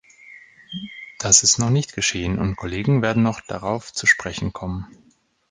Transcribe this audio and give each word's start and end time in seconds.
Das 1.19 1.43
ist 1.43 1.59
noch 1.59 1.69
nicht 1.69 1.93
geschehen, 1.93 2.39
und 2.39 2.55
Kollegen 2.55 3.03
werden 3.03 3.21
noch 3.21 3.39
darauf 3.39 3.93
zu 3.93 4.07
sprechen 4.07 4.51
kommen. 4.51 4.87